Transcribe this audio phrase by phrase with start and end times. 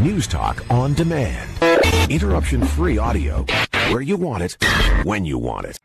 [0.00, 1.50] News Talk on demand.
[2.10, 3.44] Interruption free audio
[3.90, 4.56] where you want it,
[5.04, 5.78] when you want it.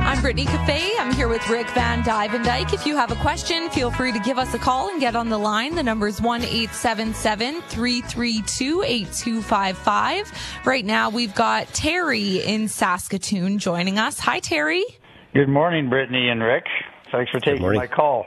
[0.00, 0.92] I'm Brittany Cafe.
[0.98, 2.72] I'm here with Rick Van Dyke.
[2.72, 5.28] If you have a question, feel free to give us a call and get on
[5.28, 5.74] the line.
[5.74, 10.32] The number is 1 877 332 8255.
[10.64, 14.18] Right now, we've got Terry in Saskatoon joining us.
[14.20, 14.86] Hi, Terry.
[15.34, 16.64] Good morning, Brittany and Rick.
[17.12, 18.24] Thanks for taking my call.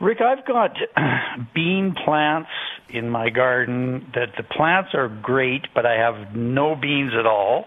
[0.00, 0.76] Rick, I've got
[1.54, 2.50] bean plants
[2.88, 7.66] in my garden that the plants are great, but I have no beans at all.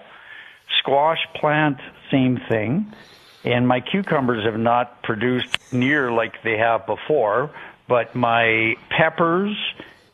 [0.80, 1.78] Squash plant,
[2.12, 2.94] same thing.
[3.46, 7.52] And my cucumbers have not produced near like they have before,
[7.88, 9.56] but my peppers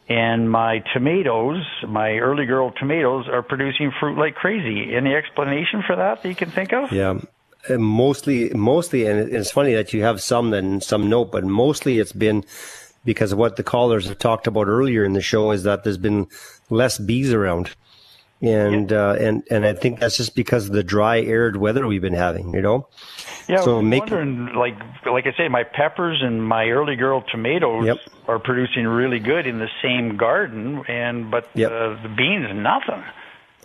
[0.10, 4.94] and my tomatoes, my early girl tomatoes, are producing fruit like crazy.
[4.94, 6.92] Any explanation for that that you can think of?
[6.92, 7.20] Yeah.
[7.70, 12.14] Mostly, mostly, and it's funny that you have some and some no, but mostly it's
[12.14, 12.46] been
[13.04, 15.98] because of what the callers have talked about earlier in the show is that there's
[15.98, 16.28] been
[16.70, 17.76] less bees around.
[18.42, 22.02] And, uh, and, and I think that's just because of the dry, arid weather we've
[22.02, 22.88] been having, you know?
[23.50, 27.86] Yeah, so I'm wondering, like, like I say, my peppers and my early girl tomatoes
[27.86, 27.98] yep.
[28.30, 31.70] are producing really good in the same garden, and, but yep.
[31.70, 33.04] uh, the beans, nothing.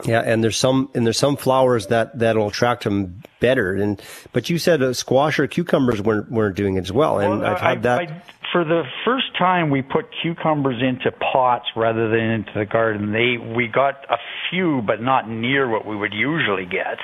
[0.05, 3.73] Yeah, and there's some and there's some flowers that that'll attract them better.
[3.75, 7.21] And but you said uh, squash or cucumbers weren't weren't doing it as well.
[7.21, 8.01] And well, I've had I, that.
[8.01, 8.23] I,
[8.53, 13.13] for the first time, we put cucumbers into pots rather than into the garden.
[13.13, 14.19] They we got a
[14.51, 16.99] few, but not near what we would usually get.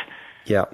[0.45, 0.65] Yeah,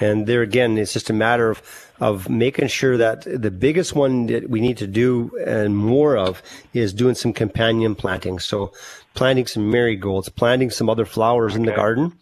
[0.00, 1.62] and there again, it's just a matter of
[2.00, 6.42] of making sure that the biggest one that we need to do and more of
[6.72, 8.40] is doing some companion planting.
[8.40, 8.72] So
[9.14, 11.60] planting some marigolds, planting some other flowers okay.
[11.60, 12.18] in the garden.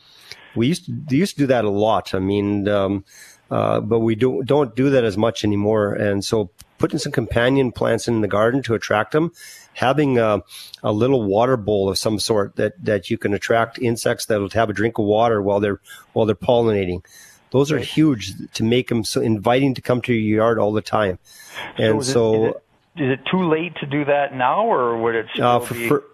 [0.55, 2.15] We used to, used to do that a lot.
[2.15, 3.05] I mean, um,
[3.51, 5.95] uh, but we don't don't do that as much anymore.
[5.95, 9.31] And so putting some companion plants in the garden to attract them,
[9.75, 10.43] having a,
[10.83, 14.51] a little water bowl of some sort that, that you can attract insects that will
[14.51, 15.81] have a drink of water while they're
[16.13, 17.05] while they're pollinating.
[17.51, 20.83] Those are huge to make them so inviting to come to your yard all the
[20.83, 21.19] time.
[21.77, 22.55] And so, so is,
[22.97, 25.75] it, is it too late to do that now, or would it still uh, for,
[25.75, 25.89] be?
[25.89, 26.05] For,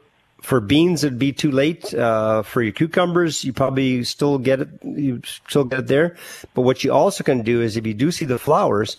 [0.40, 1.92] for beans, it'd be too late.
[1.92, 4.68] Uh, for your cucumbers, you probably still get it.
[4.82, 6.16] You still get it there.
[6.54, 8.96] But what you also can do is, if you do see the flowers,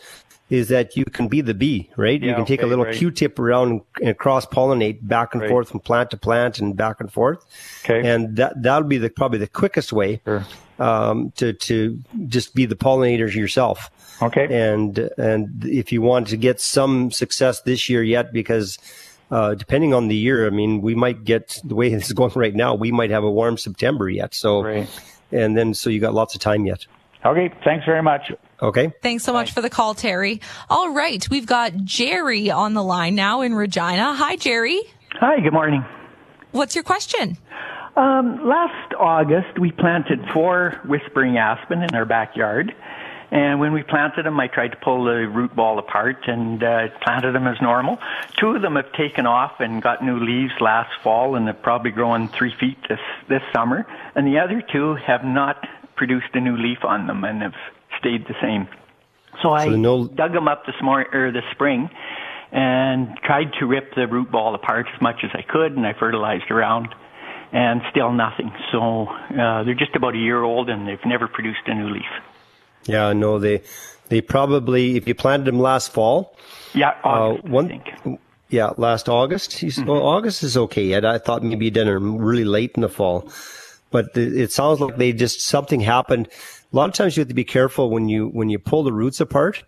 [0.50, 2.22] is that you can be the bee, right?
[2.22, 2.96] Yeah, you can take okay, a little right.
[2.96, 5.50] Q-tip around and cross pollinate back and Right.
[5.50, 7.46] forth from plant to plant and back and forth.
[7.86, 8.08] Okay.
[8.08, 10.46] And that that'll be the probably the quickest way Sure.
[10.80, 13.92] um, to to just be the pollinators yourself.
[14.22, 14.48] Okay.
[14.52, 18.80] And and if you want to get some success this year yet, because
[19.32, 22.56] uh, depending on the year, I mean, we might get the way it's going right
[22.56, 22.76] now.
[22.76, 24.34] We might have a warm September yet.
[24.34, 24.90] So, Right.
[25.32, 26.86] and then so you got lots of time yet.
[27.26, 27.52] Okay.
[27.66, 28.32] Thanks very much.
[28.62, 28.94] Okay.
[29.02, 30.40] Thanks so much for the call, Terry.
[30.70, 34.14] All right, we've got Jerry on the line now in Regina.
[34.14, 34.80] Hi, Jerry.
[35.14, 35.84] Hi, good morning.
[36.52, 37.38] What's your question?
[37.98, 42.74] Um, last August, we planted four whispering aspen in our backyard.
[43.32, 46.88] And when we planted them, I tried to pull the root ball apart and uh,
[47.02, 48.00] planted them as normal.
[48.38, 51.92] Two of them have taken off and got new leaves last fall and have probably
[51.92, 53.86] grown three feet this, this summer.
[54.16, 57.54] And the other two have not produced a new leaf on them and have
[58.00, 58.68] stayed the same.
[59.44, 61.90] So I no- dug them up this morning or this spring
[62.52, 65.94] and tried to rip the root ball apart as much as I could, and I
[65.94, 66.96] fertilized around,
[67.52, 68.52] and still nothing.
[68.72, 72.10] So uh, they're just about a year old, and they've never produced a new leaf.
[72.86, 73.62] Yeah, no, they
[74.10, 76.36] they probably if you planted them last fall,
[76.74, 78.20] Yeah, uh, August, I one think.
[78.50, 79.52] yeah, last August.
[79.52, 79.86] Mm-hmm.
[79.86, 80.86] Well, August is okay.
[80.86, 81.06] yet.
[81.06, 83.30] I thought maybe you did them really late in the fall,
[83.92, 86.28] but the, it sounds like they just something happened.
[86.72, 88.94] A lot of times you have to be careful when you when you pull the
[88.94, 89.64] roots apart.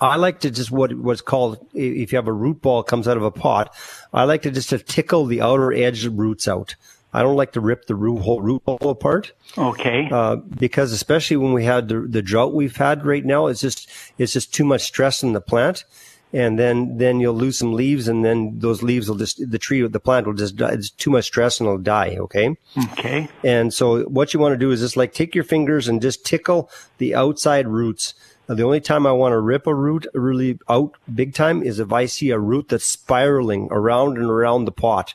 [0.00, 3.16] I like to just what what's called if you have a root ball comes out
[3.18, 3.74] of a pot.
[4.12, 6.74] I like to just to tickle the outer edge of roots out.
[7.14, 10.08] I don't like to rip the root, whole root ball apart Okay.
[10.10, 13.88] uh, because especially when we had the, the drought we've had right now, it's just
[14.18, 15.84] it's just too much stress in the plant,
[16.32, 19.86] and then then you'll lose some leaves, and then those leaves will just the tree
[19.86, 20.72] the plant will just die.
[20.72, 22.16] It's too much stress and it'll die.
[22.18, 22.56] Okay.
[22.92, 23.28] okay.
[23.44, 26.26] And so what you want to do is just like take your fingers and just
[26.26, 26.68] tickle
[26.98, 28.14] the outside roots.
[28.48, 31.78] Now, the only time I want to rip a root really out big time is
[31.78, 35.14] if I see a root that's spiraling around and around the pot.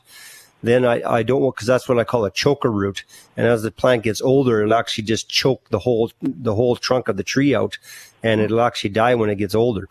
[0.62, 3.04] Then I, I don't want, cause that's what I call a choker root.
[3.36, 7.08] And as the plant gets older, it'll actually just choke the whole, the whole trunk
[7.08, 7.78] of the tree out.
[8.22, 8.44] And hmm.
[8.44, 9.88] it'll actually die when it gets older.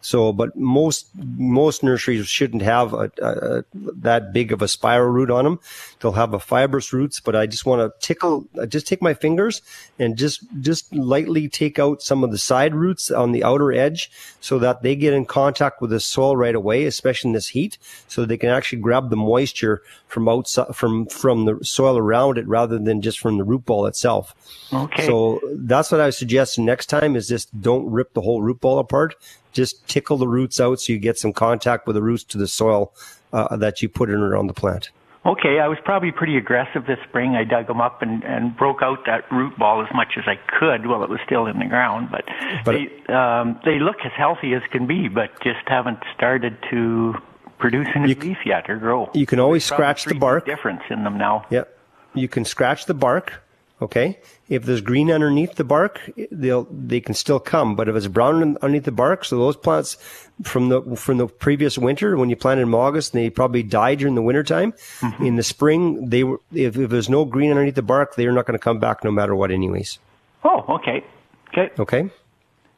[0.00, 5.30] So, but most most nurseries shouldn't have a, a, that big of a spiral root
[5.30, 5.60] on them.
[6.00, 9.60] They'll have a fibrous roots, but I just want to tickle, just take my fingers
[9.98, 14.10] and just just lightly take out some of the side roots on the outer edge,
[14.40, 17.76] so that they get in contact with the soil right away, especially in this heat,
[18.06, 22.46] so they can actually grab the moisture from outside from from the soil around it
[22.46, 24.34] rather than just from the root ball itself.
[24.72, 25.06] Okay.
[25.06, 28.60] So that's what I would suggest next time is just don't rip the whole root
[28.62, 29.14] ball apart
[29.52, 32.46] just tickle the roots out so you get some contact with the roots to the
[32.46, 32.94] soil
[33.32, 34.90] uh, that you put in around the plant.
[35.26, 37.34] Okay, I was probably pretty aggressive this spring.
[37.34, 40.36] I dug them up and, and broke out that root ball as much as I
[40.58, 42.08] could while it was still in the ground.
[42.10, 42.24] But,
[42.64, 47.14] but they, um, they look as healthy as can be, but just haven't started to
[47.58, 49.10] produce any leaf yet or grow.
[49.12, 50.46] You can always scratch the bark.
[50.46, 51.44] Difference in them now.
[51.50, 51.76] Yep.
[52.14, 53.42] You can scratch the bark
[53.80, 54.18] Okay.
[54.48, 57.76] If there's green underneath the bark, they'll, they can still come.
[57.76, 59.96] But if it's brown underneath the bark, so those plants
[60.42, 64.16] from the, from the previous winter, when you planted in August, they probably died during
[64.16, 64.72] the winter time.
[65.00, 65.24] Mm-hmm.
[65.24, 68.46] In the spring, they were, if, if there's no green underneath the bark, they're not
[68.46, 69.98] going to come back no matter what anyways.
[70.44, 71.04] Oh, okay.
[71.50, 71.70] Okay.
[71.78, 72.10] Okay.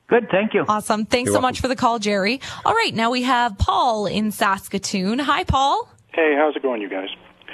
[0.08, 0.64] Good, thank you.
[0.68, 1.06] Awesome.
[1.06, 1.48] Thanks You're so welcome.
[1.48, 2.40] much for the call, Jerry.
[2.64, 5.20] All right, now we have Paul in Saskatoon.
[5.20, 5.88] Hi, Paul.
[6.12, 7.08] Hey, how's it going, you guys?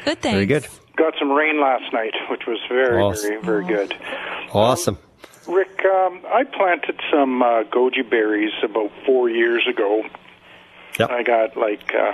[0.05, 0.35] Good, thanks.
[0.35, 0.67] Very good
[0.97, 3.43] got some rain last night, which was very, awesome.
[3.43, 3.97] very, very good.
[4.53, 4.97] Awesome.
[4.97, 10.03] Um, Rick, um, I planted some uh, goji berries about four years ago.
[10.99, 11.11] Yep.
[11.11, 12.13] I got like, uh,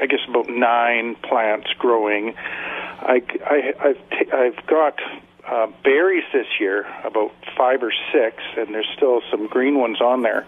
[0.00, 2.34] I guess about nine plants growing.
[2.36, 4.98] I, I, I've, t- I've got
[5.46, 10.22] uh, berries this year, about five or six, and there's still some green ones on
[10.22, 10.46] there.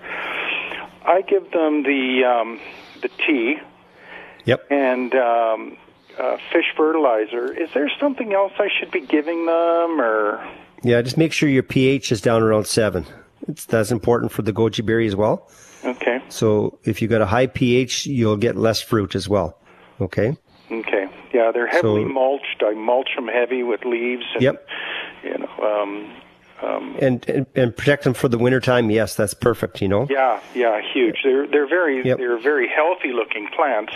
[1.05, 2.61] I give them the um,
[3.03, 3.59] the tea.
[4.47, 4.67] Yep.
[4.71, 5.77] And um,
[6.19, 7.53] uh, fish fertilizer.
[7.53, 10.47] Is there something else I should be giving them, or?
[10.83, 13.07] Yeah, just make sure your pH is down around seven.
[13.49, 15.51] It's, that's important for the goji berry as well.
[15.85, 16.23] Okay.
[16.29, 19.59] So if you got a high pH, you'll get less fruit as well.
[20.01, 20.37] Okay.
[20.71, 21.09] Okay.
[21.33, 22.63] Yeah, they're heavily so, mulched.
[22.65, 24.25] I mulch them heavy with leaves.
[24.35, 24.67] And, yep.
[25.23, 26.13] You know, um,
[26.63, 28.91] um, and, and, and protect them for the wintertime.
[28.91, 29.83] Yes, that's perfect.
[29.83, 30.07] You know.
[30.09, 31.19] Yeah, yeah, huge.
[31.25, 32.19] They're they're very yep.
[32.19, 33.93] they're very healthy looking plants.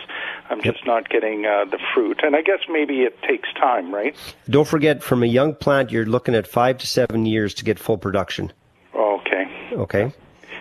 [0.51, 4.17] I'm just not getting uh, the fruit, and I guess maybe it takes time, right?
[4.49, 7.79] Don't forget, from a young plant, you're looking at five to seven years to get
[7.79, 8.53] full production.
[8.95, 9.45] Okay.
[9.73, 10.13] Okay.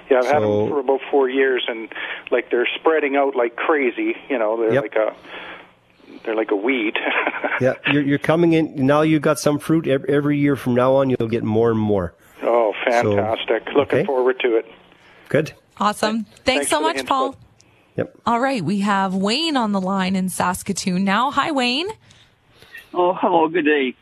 [0.09, 1.89] Yeah, I've so, had them for about four years, and
[2.31, 4.15] like they're spreading out like crazy.
[4.29, 4.83] You know, they're yep.
[4.83, 5.15] like a
[6.23, 6.97] they're like a weed.
[7.61, 9.01] yeah, you're, you're coming in now.
[9.01, 11.09] You've got some fruit every year from now on.
[11.09, 12.13] You'll get more and more.
[12.41, 13.63] Oh, fantastic!
[13.65, 14.05] So, Looking okay.
[14.05, 14.65] forward to it.
[15.29, 15.53] Good.
[15.77, 16.23] Awesome.
[16.23, 17.35] Thanks, Thanks so much, Paul.
[17.97, 18.15] Yep.
[18.27, 21.31] All right, we have Wayne on the line in Saskatoon now.
[21.31, 21.89] Hi, Wayne.
[22.94, 23.47] Oh, hello.
[23.49, 23.95] Good day.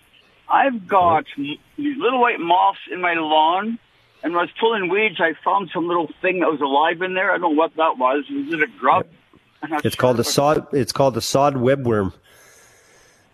[0.49, 3.79] I've got these little white moths in my lawn,
[4.21, 7.13] and when I was pulling weeds, I found some little thing that was alive in
[7.13, 7.31] there.
[7.31, 8.25] I don't know what that was.
[8.29, 9.07] Was it a grub?
[9.67, 9.85] Yep.
[9.85, 10.67] It's called the sod.
[10.73, 12.13] It's called the sod webworm,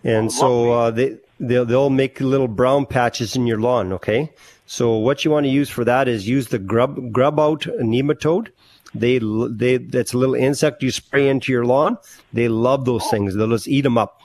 [0.03, 3.91] and oh, so uh, they they'll, they'll make little brown patches in your lawn.
[3.91, 4.31] Okay,
[4.65, 8.49] so what you want to use for that is use the grub grub out nematode.
[8.93, 11.97] They they that's a little insect you spray into your lawn.
[12.33, 13.35] They love those things.
[13.35, 14.21] They'll just eat them up.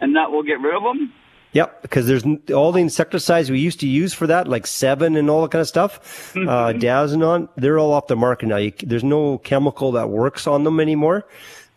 [0.00, 1.12] And that will get rid of them.
[1.54, 5.30] Yep, because there's all the insecticides we used to use for that, like Sevin and
[5.30, 6.48] all that kind of stuff, mm-hmm.
[6.48, 8.56] uh, Diazinon, they're all off the market now.
[8.56, 11.28] You, there's no chemical that works on them anymore.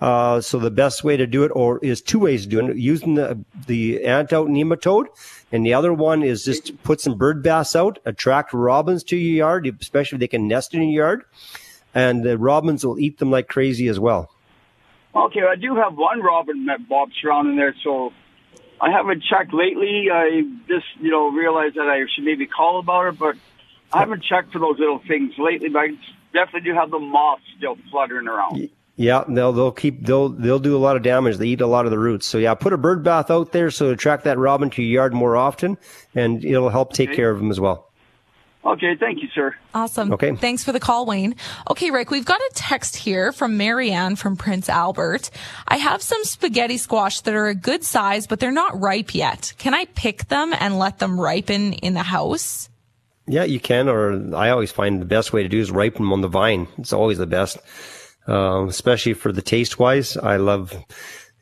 [0.02, 2.78] Uh, so the best way to do it, or is two ways to do it:
[2.78, 3.38] using the
[3.68, 5.06] the antidote nematode,
[5.52, 9.38] and the other one is just put some bird bass out, attract robins to your
[9.38, 11.24] yard, especially if they can nest in your yard,
[11.94, 14.30] and the robins will eat them like crazy as well.
[15.16, 18.12] Okay, I do have one robin that bobs around in there, so
[18.80, 20.08] I haven't checked lately.
[20.12, 23.36] I just, you know, realized that I should maybe call about it, but
[23.92, 25.70] I haven't checked for those little things lately.
[25.70, 25.88] But I
[26.34, 28.70] definitely do have the moths still fluttering around.
[28.98, 31.38] Yeah, they'll they'll keep they'll they'll do a lot of damage.
[31.38, 32.26] They eat a lot of the roots.
[32.26, 35.14] So yeah, put a bird bath out there so attract that robin to your yard
[35.14, 35.78] more often,
[36.16, 37.16] and it'll help take okay.
[37.16, 37.88] care of them as well.
[38.66, 39.56] Okay, thank you, sir.
[39.74, 40.12] Awesome.
[40.12, 40.36] Okay.
[40.36, 41.36] Thanks for the call, Wayne.
[41.70, 45.30] Okay, Rick, we've got a text here from Marianne from Prince Albert.
[45.68, 49.54] I have some spaghetti squash that are a good size, but they're not ripe yet.
[49.58, 52.70] Can I pick them and let them ripen in the house?
[53.26, 56.14] Yeah, you can, or I always find the best way to do is ripen them
[56.14, 56.68] on the vine.
[56.78, 57.58] It's always the best,
[58.28, 60.18] um, especially for the taste wise.
[60.18, 60.74] I love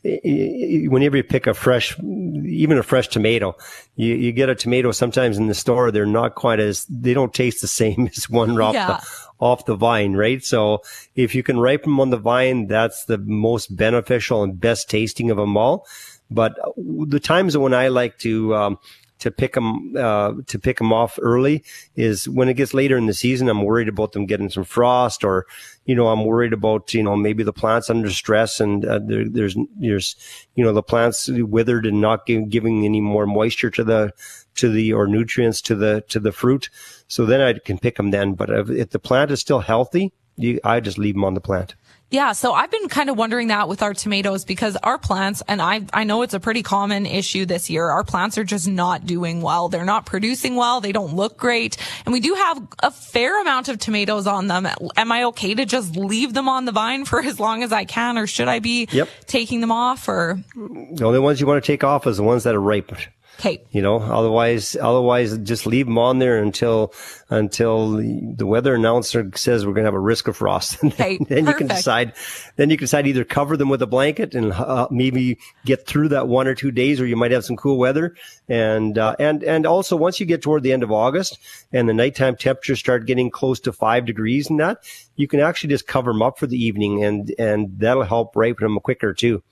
[0.05, 3.55] whenever you pick a fresh, even a fresh tomato,
[3.95, 7.33] you, you get a tomato sometimes in the store, they're not quite as, they don't
[7.33, 8.87] taste the same as one off, yeah.
[8.87, 9.07] the,
[9.39, 10.43] off the vine, right?
[10.43, 10.81] So
[11.15, 15.31] if you can ripen them on the vine, that's the most beneficial and best tasting
[15.31, 15.87] of them all.
[16.29, 18.79] But the times when I like to, um,
[19.19, 21.63] to pick them uh, to pick them off early
[21.95, 23.47] is when it gets later in the season.
[23.47, 25.45] I'm worried about them getting some frost, or
[25.85, 29.27] you know, I'm worried about you know maybe the plants under stress and uh, there,
[29.27, 30.15] there's there's
[30.55, 34.11] you know the plants withered and not give, giving any more moisture to the
[34.55, 36.69] to the or nutrients to the to the fruit.
[37.07, 38.33] So then I can pick them then.
[38.33, 41.41] But if, if the plant is still healthy, you, I just leave them on the
[41.41, 41.75] plant.
[42.11, 45.59] Yeah, so I've been kind of wondering that with our tomatoes because our plants, and
[45.61, 47.89] I, I know it's a pretty common issue this year.
[47.89, 49.69] Our plants are just not doing well.
[49.69, 50.81] They're not producing well.
[50.81, 51.77] They don't look great.
[52.05, 54.67] And we do have a fair amount of tomatoes on them.
[54.95, 57.85] Am I okay to just leave them on the vine for as long as I
[57.85, 59.09] can, or should I be yep.
[59.25, 60.07] taking them off?
[60.07, 62.91] Or the only ones you want to take off is the ones that are ripe.
[63.39, 63.61] Okay.
[63.71, 66.93] You know, otherwise, otherwise, just leave them on there until
[67.29, 70.77] until the weather announcer says we're going to have a risk of frost.
[70.95, 71.17] Okay.
[71.17, 72.13] then, you can decide.
[72.55, 76.09] Then you can decide either cover them with a blanket and uh, maybe get through
[76.09, 78.15] that one or two days, or you might have some cool weather.
[78.47, 81.37] And uh, and and also, once you get toward the end of August
[81.73, 84.77] and the nighttime temperatures start getting close to five degrees and that,
[85.15, 88.63] you can actually just cover them up for the evening, and and that'll help ripen
[88.63, 89.43] them quicker too.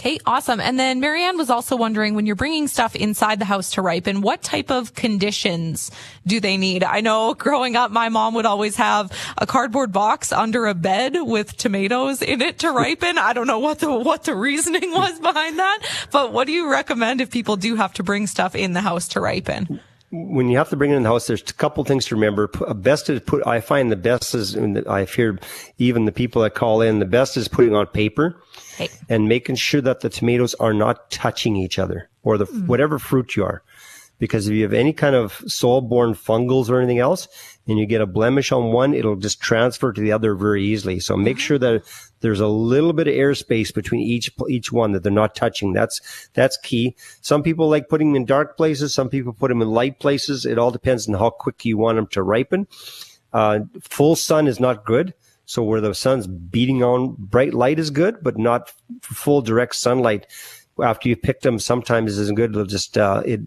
[0.00, 0.60] Okay, awesome.
[0.60, 4.22] And then Marianne was also wondering when you're bringing stuff inside the house to ripen,
[4.22, 5.90] what type of conditions
[6.26, 6.82] do they need?
[6.82, 11.18] I know growing up, my mom would always have a cardboard box under a bed
[11.20, 13.18] with tomatoes in it to ripen.
[13.18, 15.80] I don't know what the, what the reasoning was behind that,
[16.10, 19.06] but what do you recommend if people do have to bring stuff in the house
[19.08, 19.80] to ripen?
[20.12, 22.48] When you have to bring it in the house, there's a couple things to remember.
[22.74, 23.46] Best is put.
[23.46, 25.42] I find the best is, I've heard
[25.78, 28.42] even the people that call in, the best is putting on paper
[29.08, 32.66] and making sure that the tomatoes are not touching each other or the mm.
[32.66, 33.62] whatever fruit you are.
[34.18, 37.26] Because if you have any kind of soil-borne fungals or anything else,
[37.66, 40.98] and you get a blemish on one, it'll just transfer to the other very easily.
[40.98, 41.40] So make mm-hmm.
[41.40, 41.82] sure that
[42.20, 45.72] there's a little bit of airspace between each each one that they're not touching.
[45.72, 46.96] That's that's key.
[47.20, 48.94] Some people like putting them in dark places.
[48.94, 50.44] Some people put them in light places.
[50.44, 52.66] It all depends on how quick you want them to ripen.
[53.32, 55.14] Uh, full sun is not good.
[55.44, 60.26] So where the sun's beating on bright light is good, but not full direct sunlight
[60.80, 62.52] after you've picked them sometimes isn't good.
[62.52, 63.40] They'll just, uh, it,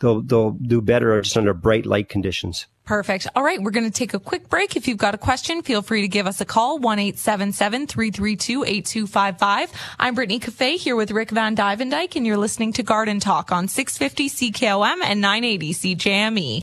[0.00, 2.66] they'll, they'll do better just under bright light conditions.
[2.90, 3.28] Perfect.
[3.36, 3.62] All right.
[3.62, 4.74] We're going to take a quick break.
[4.74, 9.68] If you've got a question, feel free to give us a call, 1-877-332-8255.
[10.00, 14.50] I'm Brittany Cafe here with Rick vanDuyvendyk and you're listening to Garden Talk on 650
[14.50, 16.62] CKOM and 980 CJME.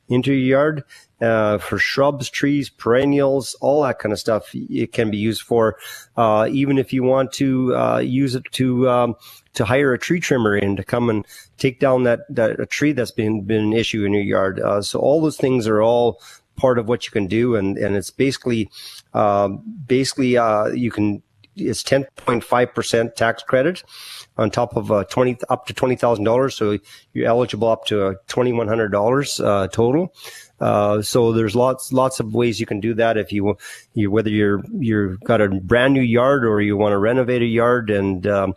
[0.09, 0.83] into your yard
[1.21, 4.49] uh, for shrubs, trees, perennials, all that kind of stuff.
[4.53, 5.77] It can be used for,
[6.17, 9.15] uh, even if you want to uh, use it to um,
[9.53, 11.25] to hire a tree trimmer in to come and
[11.57, 14.59] take down that that a tree that's been been an issue in your yard.
[14.59, 16.21] Uh, so all those things are all
[16.55, 18.69] part of what you can do, and and it's basically
[19.13, 21.21] um, basically uh, you can
[21.59, 23.83] it's 10.5% tax credit
[24.37, 26.53] on top of uh, 20 up to $20,000.
[26.53, 26.77] So
[27.13, 30.13] you're eligible up to uh, $2,100 uh, total.
[30.59, 33.55] Uh, so there's lots lots of ways you can do that if you
[33.93, 37.45] you whether you're you're got a brand new yard or you want to renovate a
[37.45, 38.53] yard and um,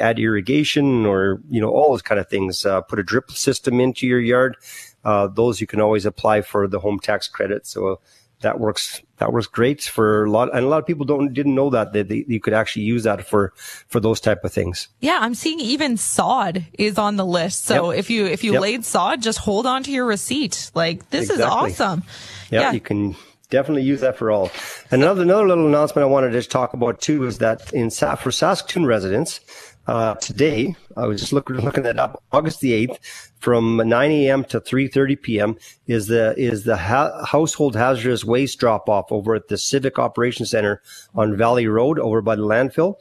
[0.00, 2.64] add irrigation or you know all those kind of things.
[2.64, 4.56] Uh, put a drip system into your yard.
[5.04, 7.66] Uh, those you can always apply for the home tax credit.
[7.66, 8.00] So
[8.40, 11.54] that works that works great for a lot and a lot of people don't didn't
[11.54, 13.52] know that that they, you could actually use that for
[13.88, 17.90] for those type of things yeah i'm seeing even sod is on the list so
[17.90, 17.98] yep.
[17.98, 18.62] if you if you yep.
[18.62, 21.44] laid sod just hold on to your receipt like this exactly.
[21.70, 22.02] is awesome
[22.50, 23.14] yep, yeah you can
[23.50, 24.50] definitely use that for all
[24.90, 27.90] and another another little announcement i wanted to just talk about too is that in
[27.90, 29.40] for saskatoon residents
[29.88, 32.22] uh, today, I was just looking looking that up.
[32.30, 34.44] August the eighth, from 9 a.m.
[34.44, 35.56] to 3:30 p.m.
[35.86, 40.50] is the is the ha- household hazardous waste drop off over at the Civic Operations
[40.50, 40.82] Center
[41.14, 42.96] on Valley Road, over by the landfill.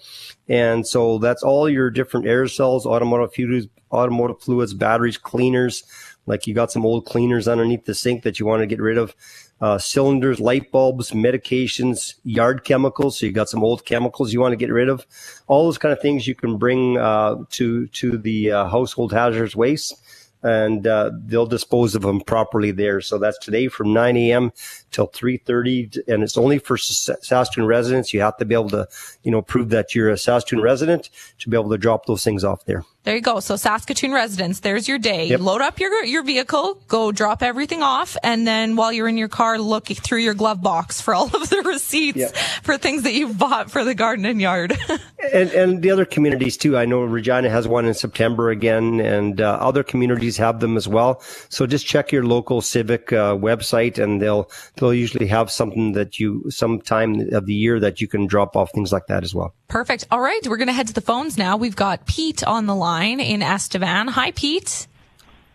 [0.48, 5.84] And so that's all your different aerosols, automotive fluids, automotive fluids, batteries, cleaners,
[6.25, 8.98] like you got some old cleaners underneath the sink that you want to get rid
[8.98, 9.15] of,
[9.60, 13.17] uh, cylinders, light bulbs, medications, yard chemicals.
[13.17, 15.06] So you got some old chemicals you want to get rid of.
[15.48, 19.56] All those kind of things you can bring uh, to to the uh, household hazardous
[19.56, 19.96] waste
[20.44, 23.01] and uh, they'll dispose of them properly there.
[23.01, 24.51] So that's today from 9 a.m.
[24.91, 28.13] till 3:30, and it's only for Saskatoon residents.
[28.13, 28.88] You have to be able to,
[29.24, 32.44] you know, prove that you're a Saskatoon resident to be able to drop those things
[32.44, 32.84] off there.
[33.08, 33.39] There you go.
[33.39, 35.27] So Saskatoon residents, there's your day.
[35.27, 35.39] Yep.
[35.39, 39.29] Load up your your vehicle, go drop everything off, and then while you're in your
[39.29, 42.36] car, look through your glove box for all of the receipts yep.
[42.63, 44.77] for things that you've bought for the garden and yard.
[45.34, 46.77] and and the other communities too.
[46.77, 50.89] I know Regina has one in September again, and uh, other communities have them as
[50.89, 51.22] well.
[51.48, 56.19] So just check your local civic uh, website, and they'll they'll usually have something that
[56.19, 59.34] you some time of the year that you can drop off things like that as
[59.34, 59.53] well.
[59.69, 60.05] Perfect.
[60.12, 61.55] All right, we're going to head to the phones now.
[61.55, 64.07] We've got Pete on the line line in Estevan.
[64.07, 64.88] Hi, Pete.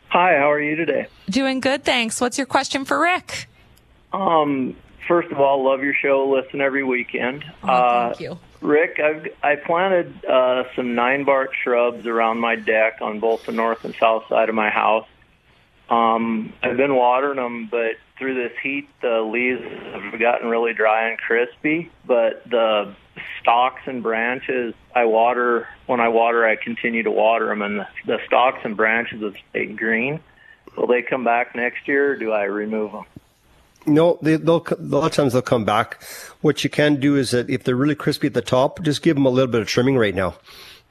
[0.08, 1.06] Hi, how are you today?
[1.28, 2.20] Doing good, thanks.
[2.20, 3.48] What's your question for Rick?
[4.12, 4.76] Um,
[5.08, 6.28] first of all, love your show.
[6.28, 7.44] Listen every weekend.
[7.64, 8.38] Oh, uh, thank you.
[8.62, 13.52] Rick, I've I planted uh, some nine bark shrubs around my deck on both the
[13.52, 15.06] north and south side of my house.
[15.90, 21.08] Um, I've been watering them, but through this heat, the leaves have gotten really dry
[21.10, 21.90] and crispy.
[22.06, 22.94] But the
[23.40, 26.46] stalks and branches, I water when I water.
[26.46, 30.20] I continue to water them, and the, the stalks and branches have stayed green.
[30.76, 33.04] Will they come back next year, or do I remove them?
[33.86, 36.02] No, they, will a lot of times they'll come back.
[36.40, 39.16] What you can do is that if they're really crispy at the top, just give
[39.16, 40.36] them a little bit of trimming right now.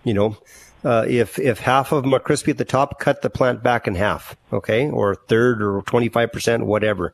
[0.04, 0.38] You know,
[0.84, 3.88] uh, if if half of them are crispy at the top, cut the plant back
[3.88, 7.14] in half, okay, or third or twenty five percent, whatever.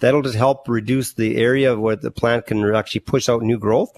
[0.00, 3.90] That'll just help reduce the area where the plant can actually push out new growth.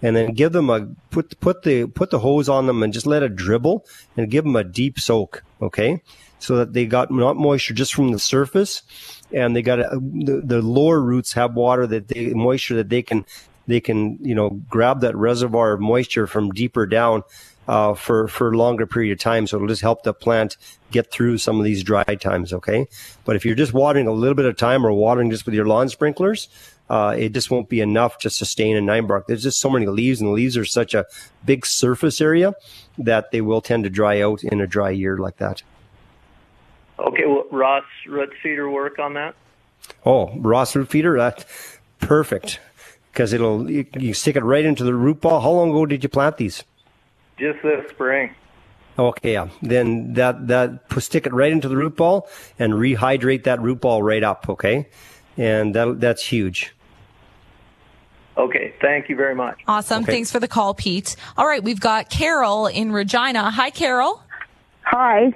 [0.00, 3.04] And then give them a put put the put the hose on them and just
[3.04, 3.84] let it dribble
[4.16, 6.00] and give them a deep soak, okay,
[6.38, 8.82] so that they got not moisture just from the surface,
[9.32, 13.24] and they got the, the lower roots have water that they moisture that they can
[13.66, 17.22] they can you know grab that reservoir of moisture from deeper down
[17.68, 19.46] uh, for for a longer period of time.
[19.46, 20.56] So it'll just help the plant
[20.90, 22.52] get through some of these dry times.
[22.52, 22.88] Okay,
[23.24, 25.66] but if you're just watering a little bit of time or watering just with your
[25.66, 26.48] lawn sprinklers,
[26.88, 29.26] uh, it just won't be enough to sustain a nine bark.
[29.26, 31.04] There's just so many leaves, and the leaves are such a
[31.44, 32.54] big surface area
[32.96, 35.62] that they will tend to dry out in a dry year like that.
[36.98, 39.34] Okay, well, Ross root feeder work on that?
[40.04, 41.44] Oh, Ross root feeder, that's
[42.00, 42.60] perfect
[43.12, 45.40] because it'll you, you stick it right into the root ball.
[45.40, 46.64] How long ago did you plant these?
[47.38, 48.34] Just this spring.
[48.98, 49.48] Okay, yeah.
[49.62, 54.02] Then that that stick it right into the root ball and rehydrate that root ball
[54.02, 54.48] right up.
[54.48, 54.88] Okay,
[55.36, 56.74] and that that's huge.
[58.36, 59.60] Okay, thank you very much.
[59.66, 60.04] Awesome.
[60.04, 60.12] Okay.
[60.12, 61.16] Thanks for the call, Pete.
[61.36, 63.50] All right, we've got Carol in Regina.
[63.50, 64.22] Hi, Carol.
[64.82, 65.34] Hi.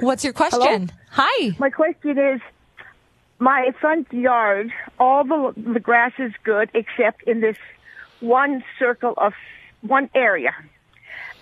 [0.00, 0.60] What's your question?
[0.60, 0.86] Hello?
[1.10, 1.56] Hi.
[1.58, 2.40] My question is
[3.38, 7.56] my front yard, all the the grass is good except in this
[8.20, 9.34] one circle of
[9.82, 10.54] one area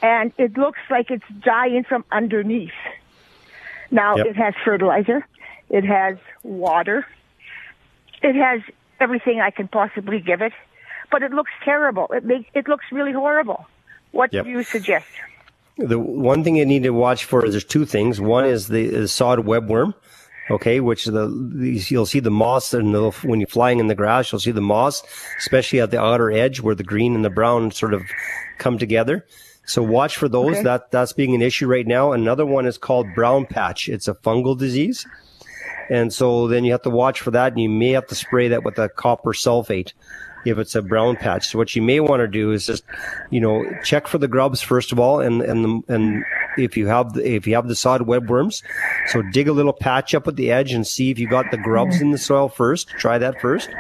[0.03, 2.73] and it looks like it's dying from underneath.
[3.91, 4.27] Now yep.
[4.27, 5.27] it has fertilizer,
[5.71, 7.07] it has water,
[8.23, 8.61] it has
[9.01, 10.53] everything I can possibly give it,
[11.11, 12.09] but it looks terrible.
[12.11, 13.67] It makes it looks really horrible.
[14.11, 14.45] What yep.
[14.45, 15.07] do you suggest?
[15.79, 18.21] The one thing you need to watch for is there's two things.
[18.21, 19.95] One is the is sod webworm,
[20.51, 21.29] okay, which the
[21.89, 24.61] you'll see the moss and the, when you're flying in the grass, you'll see the
[24.61, 25.03] moss,
[25.39, 28.03] especially at the outer edge where the green and the brown sort of
[28.59, 29.27] come together.
[29.65, 30.57] So watch for those.
[30.57, 30.63] Okay.
[30.65, 32.13] That that's being an issue right now.
[32.13, 33.89] Another one is called brown patch.
[33.89, 35.07] It's a fungal disease.
[35.89, 38.49] And so then you have to watch for that and you may have to spray
[38.49, 39.93] that with a copper sulfate
[40.45, 41.49] if it's a brown patch.
[41.49, 42.85] So what you may want to do is just,
[43.31, 46.25] you know, check for the grubs first of all, and and the, and
[46.57, 48.63] if you have the, if you have the sod webworms,
[49.09, 51.57] so dig a little patch up at the edge and see if you got the
[51.57, 52.89] grubs in the soil first.
[52.89, 53.71] Try that first,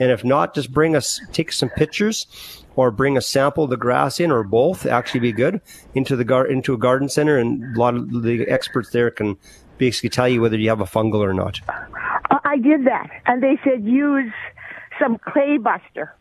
[0.00, 2.26] and if not, just bring us take some pictures
[2.74, 5.60] or bring a sample of the grass in, or both, actually be good
[5.94, 9.36] into the gar- into a garden center, and a lot of the experts there can
[9.78, 11.60] basically tell you whether you have a fungal or not.
[12.44, 14.32] I did that, and they said use
[15.02, 16.14] some clay buster.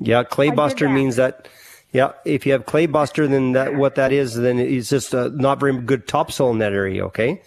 [0.00, 0.92] Yeah, clay buster that.
[0.92, 1.48] means that.
[1.92, 5.30] Yeah, if you have clay buster, then that what that is, then it's just uh,
[5.32, 7.04] not very good topsoil in that area.
[7.06, 7.40] Okay,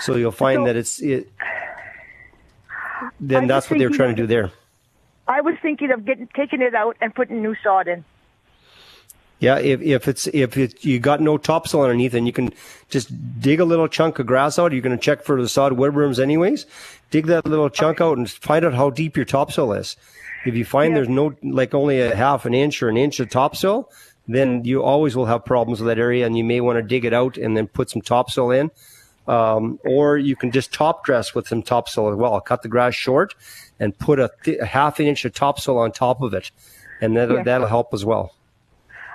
[0.00, 1.30] so you'll find so, that it's it.
[3.20, 4.50] Then that's what they're trying to do there.
[5.28, 8.04] I was thinking of getting taking it out and putting new sod in.
[9.44, 12.52] Yeah, if if it's if it, you got no topsoil underneath, and you can
[12.88, 14.72] just dig a little chunk of grass out.
[14.72, 16.64] You're going to check for the sod webworms anyways.
[17.10, 19.96] Dig that little chunk out and find out how deep your topsoil is.
[20.46, 20.96] If you find yeah.
[20.96, 23.90] there's no like only a half an inch or an inch of topsoil,
[24.26, 27.04] then you always will have problems with that area, and you may want to dig
[27.04, 28.70] it out and then put some topsoil in.
[29.26, 32.38] Um, or you can just top dress with some topsoil as well.
[32.40, 33.34] Cut the grass short
[33.80, 36.50] and put a, th- a half an inch of topsoil on top of it,
[37.00, 38.34] and that'll, that'll help as well.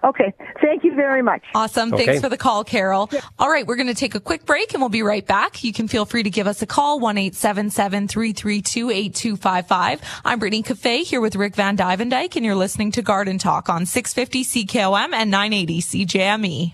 [0.04, 0.34] Okay.
[0.62, 1.44] Thank you very much.
[1.54, 1.94] Awesome.
[1.94, 2.06] Okay.
[2.06, 3.10] Thanks for the call, Carol.
[3.38, 3.68] All right.
[3.68, 5.64] We're going to take a quick break and we'll be right back.
[5.64, 10.00] You can feel free to give us a call, 1-877-332-8255.
[10.26, 13.86] I'm Brittany Cafe here with Rick Van Dyke and you're listening to Garden Talk on
[13.86, 16.74] 650 CKOM and 980 CJME.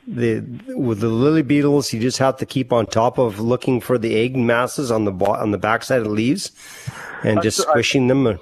[0.07, 3.99] the with the lily beetles, you just have to keep on top of looking for
[3.99, 6.53] the egg masses on the on the backside of the leaves,
[7.23, 8.41] and just squishing I, them.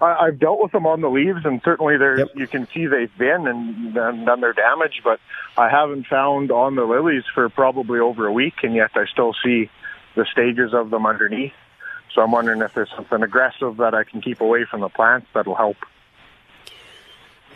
[0.00, 2.28] I, have dealt with them on the leaves, and certainly there yep.
[2.34, 4.54] you can see they've been and, and then they're.
[5.02, 5.20] But
[5.56, 9.34] I haven't found on the lilies for probably over a week, and yet I still
[9.44, 9.70] see
[10.14, 11.52] the stages of them underneath.
[12.16, 15.26] So I'm wondering if there's something aggressive that I can keep away from the plants
[15.34, 15.76] that'll help.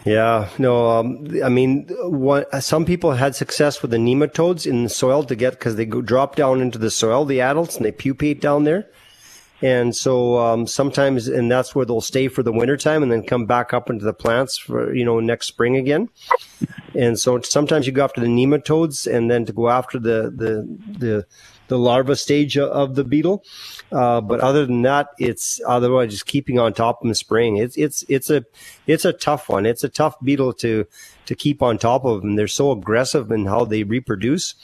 [0.04, 4.90] Yeah, no, um, I mean, what, some people had success with the nematodes in the
[4.90, 7.92] soil to get, because they go, drop down into the soil, the adults, and they
[7.92, 8.86] pupate down there.
[9.62, 13.44] And so um, sometimes, and that's where they'll stay for the wintertime and then come
[13.44, 16.08] back up into the plants for, you know, next spring again.
[16.94, 20.78] And so sometimes you go after the nematodes and then to go after the, the,
[20.98, 21.26] the,
[21.70, 23.44] the larva stage of the beetle.
[23.92, 27.56] Uh, but other than that, it's otherwise just keeping on top of them spraying.
[27.56, 28.44] It's, it's, it's a,
[28.88, 29.64] it's a tough one.
[29.66, 30.84] It's a tough beetle to,
[31.26, 32.34] to keep on top of them.
[32.34, 34.56] They're so aggressive in how they reproduce.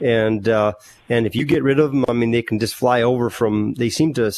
[0.00, 0.72] And, uh,
[1.08, 3.74] and if you get rid of them, I mean, they can just fly over from,
[3.74, 4.32] they seem to,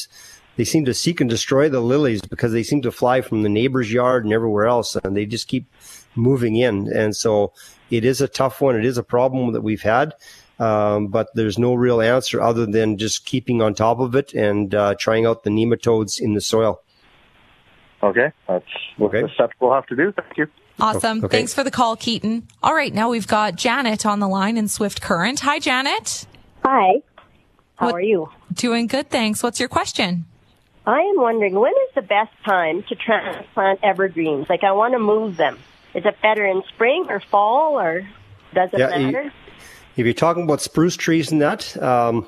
[0.57, 3.49] they seem to seek and destroy the lilies because they seem to fly from the
[3.49, 4.95] neighbor's yard and everywhere else.
[4.95, 5.73] And they just keep
[6.15, 6.93] moving in.
[6.93, 7.55] And so
[7.89, 8.77] it is a tough one.
[8.77, 10.13] It is a problem that we've had.
[10.61, 14.75] Um, but there's no real answer other than just keeping on top of it and
[14.75, 16.83] uh, trying out the nematodes in the soil.
[18.03, 18.65] Okay, that's
[19.01, 19.23] okay.
[19.23, 20.13] the steps we'll have to do.
[20.13, 20.47] Thank you.
[20.79, 21.25] Awesome.
[21.25, 21.39] Okay.
[21.39, 22.47] Thanks for the call, Keaton.
[22.63, 25.41] All right, now we've got Janet on the line in Swift Current.
[25.41, 26.27] Hi, Janet.
[26.65, 27.03] Hi.
[27.77, 28.29] How what, are you?
[28.53, 29.43] Doing good, thanks.
[29.43, 30.27] What's your question?
[30.87, 34.47] I am wondering when is the best time to transplant evergreens?
[34.51, 35.59] Like, I want to move them.
[35.95, 38.09] Is it better in spring or fall, or
[38.55, 39.33] does it yeah, matter?
[40.01, 42.27] If you're talking about spruce trees and that, um,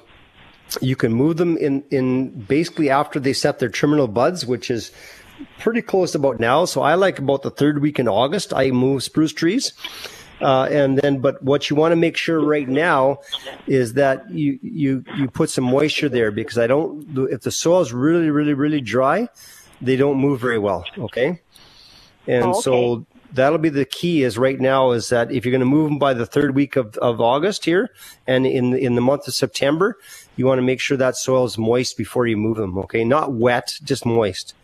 [0.83, 4.93] you can move them in, in basically after they set their terminal buds, which is
[5.59, 6.67] pretty close about now.
[6.67, 9.73] So I like about the third week in August, I move spruce trees.
[10.43, 13.19] Uh, and then, but what you want to make sure right now
[13.67, 17.81] is that you, you, you put some moisture there because I don't, if the soil
[17.81, 19.29] is really, really, really dry,
[19.81, 20.85] they don't move very well.
[20.99, 21.41] Okay.
[22.27, 22.61] And oh, okay.
[22.61, 25.91] so that'll be the key is right now is that if you're going to move
[25.91, 27.91] them by the third week of, of August here
[28.27, 29.97] and in, in the month of September,
[30.37, 32.79] you want to make sure that soil is moist before you move them.
[32.79, 33.05] Okay.
[33.05, 34.55] Not wet, just moist.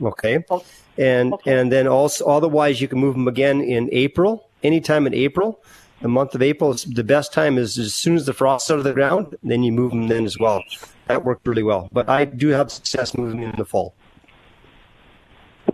[0.00, 0.44] Okay.
[0.50, 0.64] Oh,
[0.96, 1.58] and, okay.
[1.58, 5.62] and then also, otherwise you can move them again in April, anytime in April.
[6.00, 8.78] The month of April is the best time is as soon as the frost out
[8.78, 10.62] of the ground, then you move them then as well.
[11.08, 11.88] That worked really well.
[11.92, 13.94] But I do have success moving in the fall.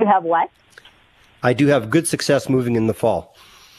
[0.00, 0.50] You have what?
[1.44, 3.36] I do have good success moving in the fall.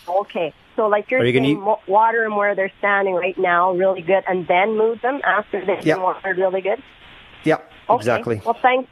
[0.07, 0.53] Okay.
[0.75, 1.57] So like you're you saying, eat?
[1.87, 5.85] water them where they're standing right now, really good, and then move them after they've
[5.85, 5.97] yep.
[5.97, 6.81] been watered really good?
[7.43, 7.55] Yeah,
[7.89, 7.95] okay.
[7.95, 8.39] exactly.
[8.45, 8.91] Well, thanks.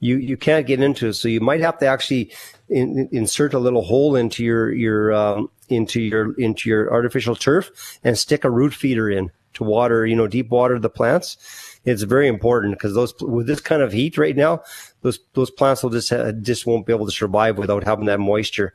[0.00, 1.14] you you can't get into it.
[1.14, 2.32] So you might have to actually
[2.68, 7.98] in, insert a little hole into your your um, into your into your artificial turf
[8.04, 11.36] and stick a root feeder in to water, you know, deep water the plants.
[11.84, 14.62] it's very important because those with this kind of heat right now,
[15.02, 18.20] those those plants will just uh, just won't be able to survive without having that
[18.20, 18.74] moisture.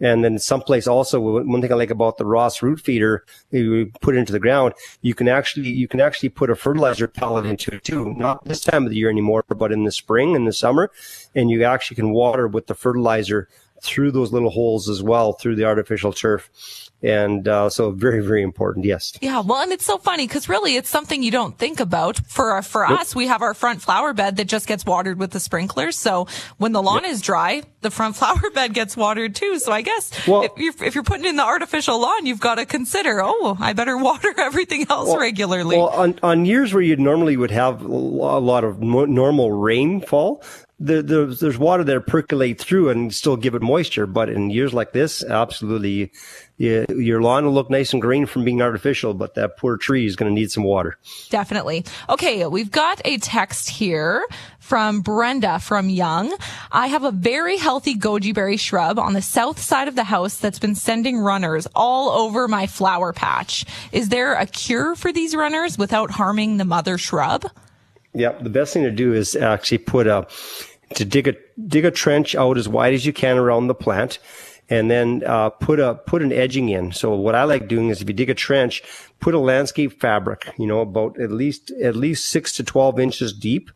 [0.00, 4.16] And then someplace also, one thing I like about the Ross root feeder, you put
[4.16, 7.74] it into the ground, you can actually, you can actually put a fertilizer pellet into
[7.74, 8.14] it too.
[8.14, 10.90] Not this time of the year anymore, but in the spring and the summer.
[11.34, 13.48] And you actually can water with the fertilizer
[13.82, 16.50] through those little holes as well through the artificial turf.
[17.02, 18.84] And uh, so very, very important.
[18.84, 19.14] Yes.
[19.22, 19.40] Yeah.
[19.40, 22.18] Well, and it's so funny because really it's something you don't think about.
[22.26, 25.40] For for us, we have our front flower bed that just gets watered with the
[25.40, 25.96] sprinklers.
[25.96, 26.26] So
[26.58, 27.12] when the lawn yep.
[27.12, 29.58] is dry, the front flower bed gets watered too.
[29.58, 32.56] So I guess well, if, you're, if you're putting in the artificial lawn, you've got
[32.56, 35.78] to consider, oh, I better water everything else well, regularly.
[35.78, 40.42] Well, on, on years where you normally would have a lot of normal rainfall,
[40.80, 44.06] there, there's, there's water that percolate through and still give it moisture.
[44.06, 46.10] But in years like this, absolutely,
[46.56, 50.06] yeah, your lawn will look nice and green from being artificial, but that poor tree
[50.06, 50.98] is going to need some water.
[51.28, 51.84] Definitely.
[52.08, 54.26] Okay, we've got a text here
[54.58, 56.34] from Brenda from Young.
[56.72, 60.38] I have a very healthy goji berry shrub on the south side of the house
[60.38, 63.66] that's been sending runners all over my flower patch.
[63.92, 67.44] Is there a cure for these runners without harming the mother shrub?
[68.12, 70.26] Yeah, the best thing to do is actually put a
[70.94, 71.34] to dig a
[71.66, 74.18] dig a trench out as wide as you can around the plant,
[74.68, 76.92] and then uh, put a put an edging in.
[76.92, 78.82] So what I like doing is if you dig a trench,
[79.20, 83.32] put a landscape fabric, you know, about at least at least six to twelve inches
[83.32, 83.70] deep,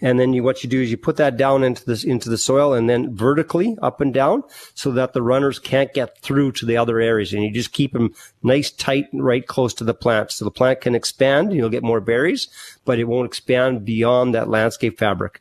[0.00, 2.38] and then you, what you do is you put that down into this, into the
[2.38, 4.42] soil and then vertically up and down
[4.74, 7.32] so that the runners can't get through to the other areas.
[7.32, 10.32] And you just keep them nice, tight, right close to the plant.
[10.32, 11.52] So the plant can expand.
[11.52, 12.48] You'll get more berries,
[12.84, 15.40] but it won't expand beyond that landscape fabric.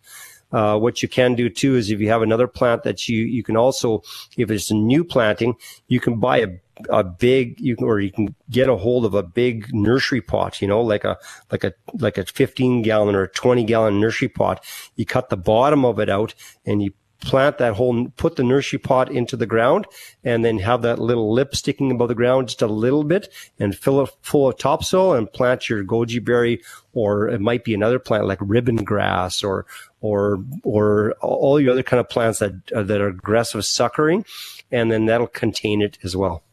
[0.53, 3.43] Uh, what you can do too is if you have another plant that you, you
[3.43, 4.03] can also,
[4.37, 5.55] if it's a new planting,
[5.87, 6.47] you can buy a
[6.89, 10.59] a big you can or you can get a hold of a big nursery pot
[10.59, 11.17] you know like a
[11.51, 14.63] like a like a 15 gallon or a 20 gallon nursery pot.
[14.95, 16.33] You cut the bottom of it out
[16.65, 19.85] and you plant that whole put the nursery pot into the ground
[20.23, 23.75] and then have that little lip sticking above the ground just a little bit and
[23.75, 26.61] fill it full of topsoil and plant your goji berry
[26.93, 29.65] or it might be another plant like ribbon grass or
[30.03, 34.23] or or all your other kind of plants that uh, that are aggressive suckering,
[34.71, 36.43] and then that'll contain it as well.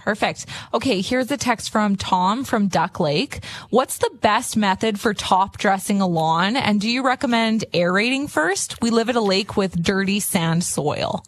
[0.00, 0.46] Perfect.
[0.72, 3.44] Okay, here's a text from Tom from Duck Lake.
[3.68, 6.56] What's the best method for top dressing a lawn?
[6.56, 8.80] And do you recommend aerating first?
[8.80, 11.22] We live at a lake with dirty sand soil.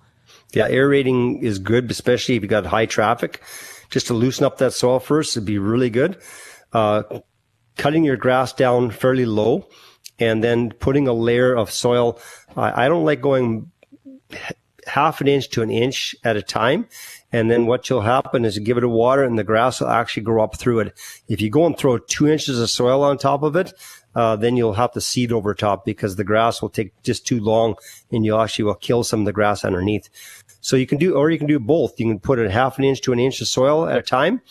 [0.54, 3.42] Yeah, aerating is good, especially if you got high traffic.
[3.90, 6.18] Just to loosen up that soil first would be really good.
[6.72, 7.02] Uh,
[7.76, 9.68] cutting your grass down fairly low
[10.18, 12.18] and then putting a layer of soil.
[12.56, 13.70] I, I don't like going
[14.86, 16.86] half an inch to an inch at a time.
[17.32, 20.24] And then what will happen is give it a water and the grass will actually
[20.24, 20.98] grow up through it.
[21.28, 23.72] If you go and throw two inches of soil on top of it,
[24.14, 27.40] uh, then you'll have to seed over top because the grass will take just too
[27.40, 27.76] long
[28.10, 30.10] and you actually will kill some of the grass underneath.
[30.60, 31.98] So you can do, or you can do both.
[31.98, 34.42] You can put a half an inch to an inch of soil at a time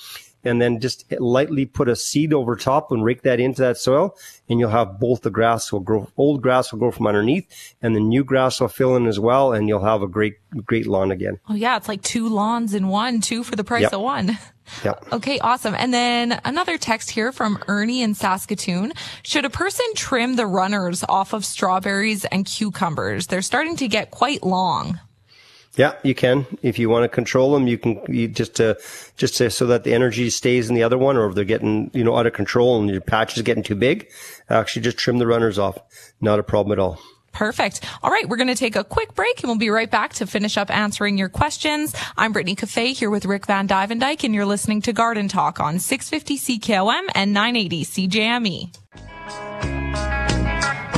[0.44, 4.16] and then just lightly put a seed over top and rake that into that soil
[4.50, 7.96] and you'll have both the grass will grow old grass will grow from underneath and
[7.96, 11.12] the new grass will fill in as well and you'll have a great great lawn
[11.12, 13.94] again oh yeah it's like two lawns in one two for the price yep.
[13.94, 14.38] of one
[14.84, 15.06] Yep.
[15.12, 15.76] Okay, awesome.
[15.76, 18.94] And then another text here from Ernie in Saskatoon.
[19.24, 23.28] Should a person trim the runners off of strawberries and cucumbers?
[23.28, 25.00] They're starting to get quite long.
[25.76, 26.46] Yeah, you can.
[26.62, 28.78] If you want to control them, you can you just to
[29.16, 31.90] just to, so that the energy stays in the other one, or if they're getting
[31.94, 34.10] you know out of control and your patch is getting too big,
[34.50, 35.78] actually just trim the runners off.
[36.20, 37.00] Not a problem at all.
[37.32, 37.86] Perfect.
[38.04, 40.28] All right, we're going to take a quick break and we'll be right back to
[40.28, 41.96] finish up answering your questions.
[42.18, 45.80] I'm Brittany Cafe here with Rick Van Dyke, and you're listening to Garden Talk on
[45.80, 49.81] 650 CKOM and 980 CJME.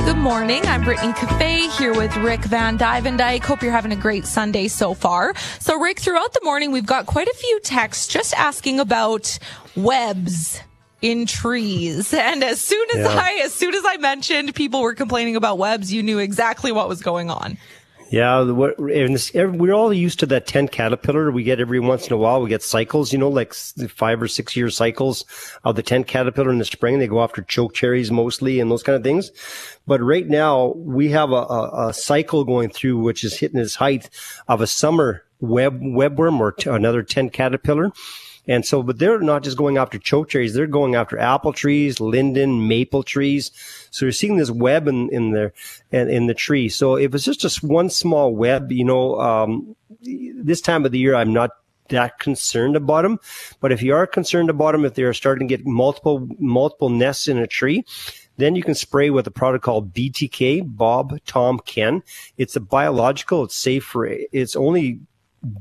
[0.04, 0.60] Good morning.
[0.66, 3.42] I'm Brittany Cafe here with Rick Van Dyke.
[3.42, 5.32] Hope you're having a great Sunday so far.
[5.60, 9.38] So, Rick, throughout the morning, we've got quite a few texts just asking about
[9.74, 10.60] webs
[11.00, 12.12] in trees.
[12.24, 13.18] And as soon as yeah.
[13.18, 16.86] I, as soon as I mentioned people were complaining about webs, you knew exactly what
[16.86, 17.56] was going on.
[18.10, 22.16] Yeah, this, we're all used to that tent caterpillar we get every once in a
[22.16, 22.40] while.
[22.40, 25.24] We get cycles, you know, like five or six year cycles
[25.64, 26.98] of the tent caterpillar in the spring.
[26.98, 29.30] They go after choke cherries mostly and those kind of things.
[29.86, 33.74] But right now we have a, a, a cycle going through, which is hitting its
[33.74, 34.10] height
[34.48, 37.90] of a summer web webworm or t- another tent caterpillar.
[38.46, 42.00] And so, but they're not just going after choke cherries; they're going after apple trees,
[42.00, 43.50] linden, maple trees.
[43.90, 45.52] So you're seeing this web in in the
[45.90, 46.68] in, in the tree.
[46.68, 50.98] So if it's just just one small web, you know, um, this time of the
[50.98, 51.50] year, I'm not
[51.88, 53.18] that concerned about them.
[53.60, 56.90] But if you are concerned about them, if they are starting to get multiple multiple
[56.90, 57.84] nests in a tree,
[58.36, 62.02] then you can spray with a product called BTK, Bob, Tom, Ken.
[62.36, 63.44] It's a biological.
[63.44, 65.00] It's safe for, it's only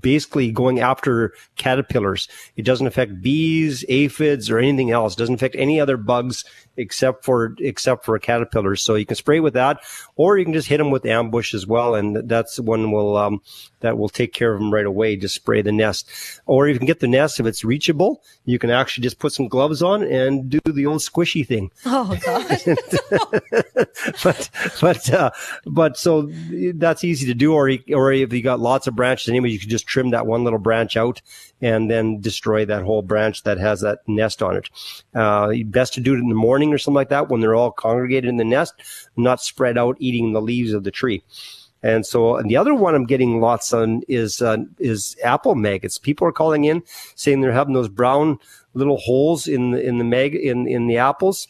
[0.01, 2.27] basically going after caterpillars.
[2.55, 5.13] It doesn't affect bees, aphids, or anything else.
[5.13, 6.45] It doesn't affect any other bugs
[6.77, 8.75] except for except for a caterpillar.
[8.75, 9.79] So you can spray with that,
[10.15, 13.41] or you can just hit them with ambush as well, and that's one will um,
[13.81, 15.15] that will take care of them right away.
[15.15, 16.09] Just spray the nest,
[16.45, 18.23] or you can get the nest if it's reachable.
[18.45, 21.71] You can actually just put some gloves on and do the old squishy thing.
[21.85, 22.47] Oh god!
[24.23, 24.49] but
[24.81, 25.31] but uh,
[25.65, 26.29] but so
[26.75, 29.69] that's easy to do, or or if you got lots of branches anyway, you can
[29.69, 31.21] just trim that one little branch out
[31.61, 34.69] and then destroy that whole branch that has that nest on it.
[35.15, 37.55] Uh, best to do it in the morning morning or something like that when they're
[37.55, 38.73] all congregated in the nest,
[39.17, 41.23] not spread out eating the leaves of the tree.
[41.81, 45.97] And so and the other one I'm getting lots on is uh, is apple maggots.
[45.97, 46.81] People are calling in
[47.15, 48.39] saying they're having those brown
[48.73, 51.47] little holes in the in the mag in in the apples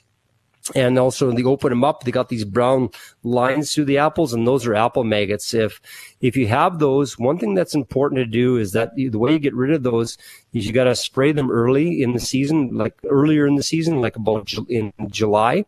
[0.75, 2.89] and also when they open them up they got these brown
[3.23, 5.81] lines through the apples and those are apple maggots if
[6.21, 9.39] if you have those one thing that's important to do is that the way you
[9.39, 10.17] get rid of those
[10.53, 13.99] is you got to spray them early in the season like earlier in the season
[13.99, 15.65] like about in july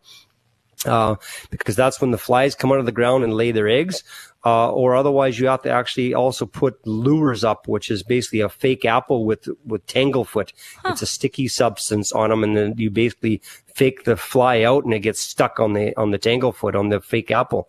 [0.84, 1.16] uh,
[1.50, 4.04] because that's when the flies come out of the ground and lay their eggs.
[4.46, 8.48] Uh, or otherwise you have to actually also put lures up, which is basically a
[8.48, 10.52] fake apple with, with tanglefoot.
[10.84, 10.90] Huh.
[10.92, 12.44] It's a sticky substance on them.
[12.44, 13.42] And then you basically
[13.74, 17.00] fake the fly out and it gets stuck on the, on the tanglefoot on the
[17.00, 17.68] fake apple.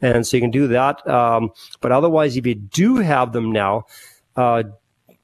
[0.00, 1.06] And so you can do that.
[1.06, 1.50] Um,
[1.82, 3.84] but otherwise, if you do have them now,
[4.34, 4.62] uh,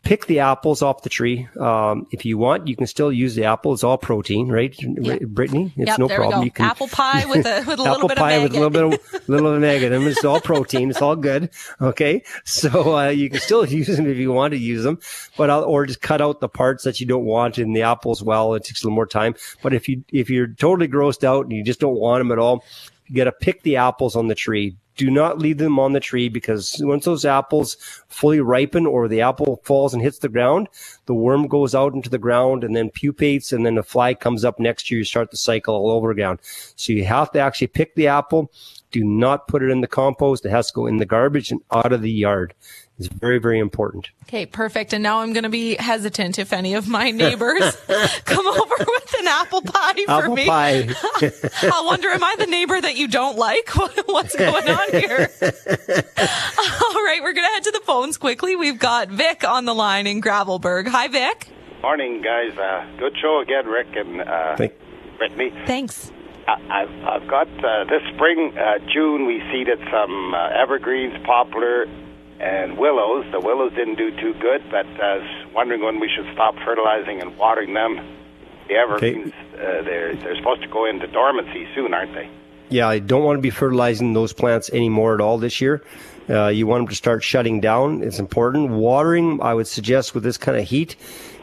[0.02, 1.48] pick the apples off the tree.
[1.58, 3.74] Um, if you want, you can still use the apple.
[3.74, 5.20] It's all protein, right, yep.
[5.22, 5.72] Brittany?
[5.76, 6.44] It's yep, no problem.
[6.44, 8.70] You can apple pie with a, with a little bit pie of with a little
[8.70, 9.92] bit of little of maggot.
[9.92, 10.90] It's all protein.
[10.90, 11.50] It's all good.
[11.80, 14.98] Okay, so uh, you can still use them if you want to use them,
[15.36, 18.22] but I'll, or just cut out the parts that you don't want in the apples.
[18.22, 19.34] Well, it takes a little more time.
[19.62, 22.38] But if you if you're totally grossed out and you just don't want them at
[22.38, 22.64] all,
[23.06, 25.98] you got to pick the apples on the tree do not leave them on the
[25.98, 30.68] tree because once those apples fully ripen or the apple falls and hits the ground,
[31.06, 34.44] the worm goes out into the ground and then pupates and then a fly comes
[34.44, 34.98] up next year.
[34.98, 36.38] You start the cycle all over again.
[36.76, 38.52] So you have to actually pick the apple.
[38.90, 40.44] Do not put it in the compost.
[40.44, 42.52] It has to go in the garbage and out of the yard
[43.00, 44.08] is very, very important.
[44.24, 44.92] Okay, perfect.
[44.92, 47.76] And now I'm going to be hesitant if any of my neighbors
[48.24, 50.46] come over with an apple pie for apple me.
[50.46, 50.88] Pie.
[51.72, 53.68] I'll wonder, am I the neighbor that you don't like?
[54.06, 55.30] What's going on here?
[55.42, 58.54] All right, we're going to head to the phones quickly.
[58.56, 60.86] We've got Vic on the line in Gravelbourg.
[60.88, 61.48] Hi, Vic.
[61.82, 62.56] Morning, guys.
[62.56, 64.74] Uh, good show again, Rick and uh, Thank-
[65.18, 65.50] Brittany.
[65.66, 66.12] Thanks.
[66.48, 71.86] I've, I've got uh, this spring, uh, June, we seeded some uh, evergreens, poplar,
[72.40, 73.26] and willows.
[73.32, 77.20] The willows didn't do too good, but I was wondering when we should stop fertilizing
[77.20, 78.16] and watering them.
[78.68, 79.78] The evergreens, okay.
[79.78, 82.30] uh, they're, they're supposed to go into dormancy soon, aren't they?
[82.70, 85.82] Yeah, I don't want to be fertilizing those plants anymore at all this year.
[86.28, 88.02] Uh, you want them to start shutting down.
[88.04, 88.70] It's important.
[88.70, 90.94] Watering, I would suggest with this kind of heat,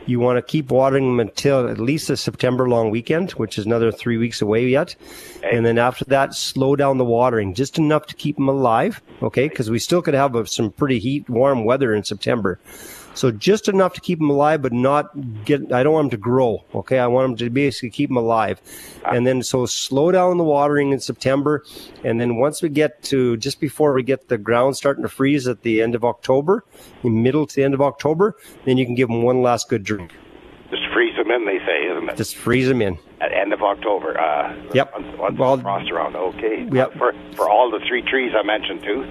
[0.07, 3.65] you want to keep watering them until at least the September long weekend, which is
[3.65, 4.95] another three weeks away yet.
[5.43, 9.01] And then after that, slow down the watering just enough to keep them alive.
[9.21, 9.49] Okay.
[9.49, 12.59] Cause we still could have some pretty heat, warm weather in September.
[13.17, 15.09] So just enough to keep them alive, but not
[15.43, 16.63] get, I don't want them to grow.
[16.75, 16.99] Okay.
[16.99, 18.61] I want them to basically keep them alive.
[19.05, 21.63] And then so slow down the watering in September.
[22.03, 25.47] And then once we get to just before we get the ground starting to freeze
[25.47, 26.63] at the end of October,
[27.03, 30.13] middle to the end of October, then you can give them one last good drink.
[30.69, 32.17] Just freeze them in, they say, isn't it?
[32.17, 32.99] Just freeze them in.
[33.19, 34.19] At end of October.
[34.19, 34.93] Uh, yep.
[34.93, 36.15] Once, once well, frost around.
[36.15, 36.67] Okay.
[36.71, 36.93] Yep.
[36.99, 39.05] For, for all the three trees I mentioned too?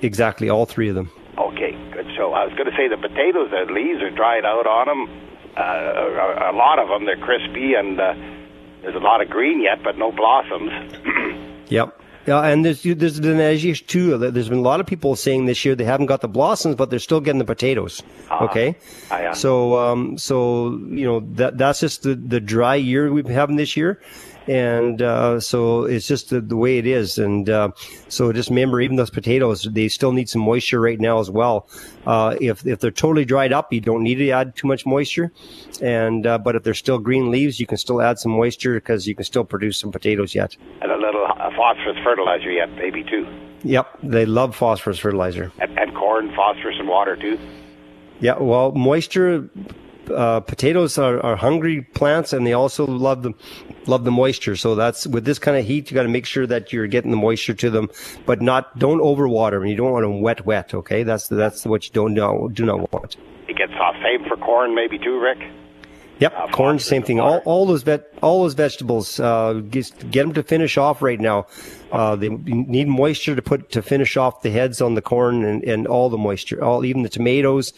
[0.00, 1.12] Exactly, all three of them.
[1.38, 2.06] Okay, good.
[2.16, 5.02] So I was going to say the potatoes, the leaves are dried out on them.
[5.56, 8.14] Uh, a, a lot of them, they're crispy, and uh,
[8.82, 10.70] there's a lot of green yet, but no blossoms.
[11.68, 11.98] yep.
[12.26, 14.16] Yeah, and there's there's been issue too.
[14.16, 16.88] There's been a lot of people saying this year they haven't got the blossoms, but
[16.88, 18.00] they're still getting the potatoes.
[18.30, 18.76] Uh, okay,
[19.10, 19.32] uh, yeah.
[19.32, 23.56] so um, so you know that that's just the the dry year we've been having
[23.56, 24.00] this year
[24.48, 27.18] and uh, so it's just the, the, way it is.
[27.18, 27.70] And uh,
[28.08, 31.68] so just remember, even those potatoes, they still need some moisture right now as well.
[32.06, 35.32] Uh, if if they're totally dried up, you don't need to add too much moisture.
[35.80, 39.06] And uh, but if they're still green leaves, you can still add some moisture because
[39.06, 40.56] you can still produce some potatoes yet.
[40.80, 43.26] And a little uh, phosphorus fertilizer yet, maybe too.
[43.64, 45.52] Yep, they love phosphorus fertilizer.
[45.60, 47.38] And, and corn, phosphorus, and water too.
[48.20, 49.48] Yeah, well, moisture
[50.10, 53.32] uh, potatoes are, are, hungry plants and they also love the
[53.86, 54.56] love the moisture.
[54.56, 57.10] So that's with this kind of heat, you got to make sure that you're getting
[57.10, 57.90] the moisture to them,
[58.26, 59.66] but not don't overwater them.
[59.66, 60.74] You don't want them wet, wet.
[60.74, 63.16] Okay, that's that's what you don't know do not want.
[63.48, 63.94] It gets off.
[64.02, 65.38] Same for corn maybe too, Rick.
[66.22, 67.18] Yep, uh, corn, same thing.
[67.18, 71.18] All, all those vet, all those vegetables, uh, get, get them to finish off right
[71.18, 71.48] now.
[71.90, 75.64] Uh, they need moisture to put to finish off the heads on the corn and,
[75.64, 77.72] and all the moisture, all even the tomatoes,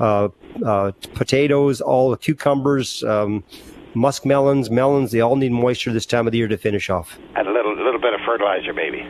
[0.00, 0.30] uh,
[0.64, 3.44] uh, potatoes, all the cucumbers, um,
[3.92, 5.10] musk melons, melons.
[5.10, 7.18] They all need moisture this time of the year to finish off.
[7.36, 9.06] And a little, a little bit of fertilizer, maybe.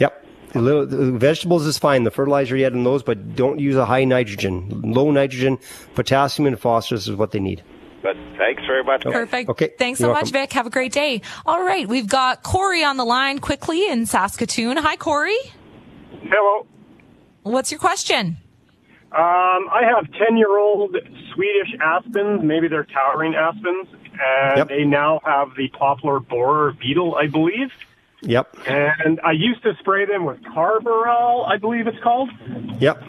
[0.00, 0.26] Yep.
[0.54, 2.04] Little, the vegetables is fine.
[2.04, 4.82] The fertilizer you add in those, but don't use a high nitrogen.
[4.82, 5.58] Low nitrogen,
[5.94, 7.62] potassium and phosphorus is what they need.
[8.02, 9.02] But thanks very much.
[9.02, 9.48] Perfect.
[9.50, 9.70] Okay.
[9.78, 10.40] Thanks so You're much, welcome.
[10.42, 10.52] Vic.
[10.52, 11.20] Have a great day.
[11.44, 11.88] All right.
[11.88, 14.76] We've got Corey on the line quickly in Saskatoon.
[14.76, 15.36] Hi, Corey.
[16.22, 16.66] Hello.
[17.42, 18.36] What's your question?
[19.10, 20.94] Um, I have 10 year old
[21.34, 23.88] Swedish aspens, maybe they're towering aspens,
[24.22, 24.68] and Yep.
[24.68, 27.70] they now have the poplar borer beetle, I believe.
[28.20, 28.54] Yep.
[28.66, 32.28] And I used to spray them with Carbaryl, I believe it's called.
[32.80, 33.02] Yep.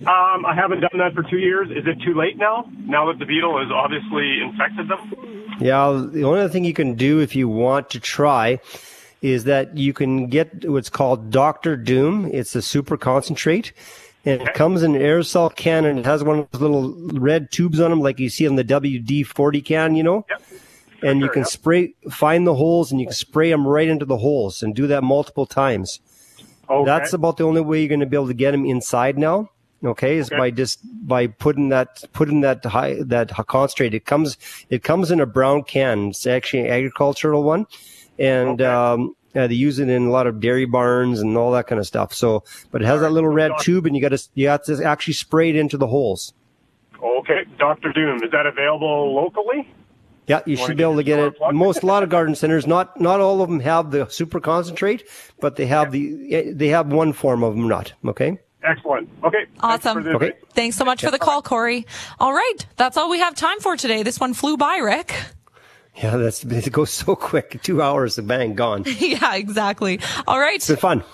[0.00, 1.70] Um, I haven't done that for two years.
[1.70, 2.70] Is it too late now?
[2.84, 5.56] Now that the beetle has obviously infected them?
[5.60, 8.60] Yeah, the only thing you can do if you want to try
[9.22, 11.76] is that you can get what's called Dr.
[11.76, 12.30] Doom.
[12.32, 13.72] It's a super concentrate.
[14.24, 17.50] And it comes in an aerosol can and it has one of those little red
[17.50, 20.24] tubes on them like you see on the WD 40 can, you know?
[20.28, 20.42] Yep.
[21.02, 24.18] And you can spray, find the holes and you can spray them right into the
[24.18, 26.00] holes and do that multiple times.
[26.68, 26.84] Okay.
[26.84, 29.50] That's about the only way you're going to be able to get them inside now.
[29.84, 30.38] Okay, is Okay.
[30.38, 33.94] by just by putting that putting that high that concentrate.
[33.94, 34.36] It comes
[34.70, 36.08] it comes in a brown can.
[36.08, 37.66] It's actually an agricultural one,
[38.18, 41.68] and um, uh, they use it in a lot of dairy barns and all that
[41.68, 42.12] kind of stuff.
[42.12, 44.82] So, but it has that little red tube, and you got to you have to
[44.82, 46.32] actually spray it into the holes.
[47.00, 47.92] Okay, Dr.
[47.92, 49.72] Doom, is that available locally?
[50.26, 51.34] Yeah, you should be able to get it.
[51.52, 55.04] Most a lot of garden centers, not not all of them have the super concentrate,
[55.40, 57.68] but they have the they have one form of them.
[57.68, 58.38] Not okay.
[58.62, 59.08] Excellent.
[59.22, 59.46] Okay.
[59.60, 60.06] Awesome.
[60.06, 60.32] Okay.
[60.50, 61.86] Thanks so much for the call, Corey.
[62.18, 62.56] All right.
[62.76, 64.02] That's all we have time for today.
[64.02, 65.14] This one flew by, Rick.
[66.00, 67.60] Yeah, that's it goes so quick.
[67.64, 68.84] Two hours, bang, gone.
[69.00, 69.98] yeah, exactly.
[70.28, 70.54] All right.
[70.54, 71.04] It's been fun.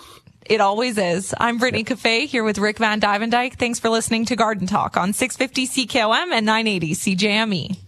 [0.44, 1.34] It always is.
[1.40, 3.54] I'm Brittany Cafe here with Rick vanDuyvendyk.
[3.54, 7.78] Thanks for listening to Garden Talk on 650 CKOM and 980 CJME.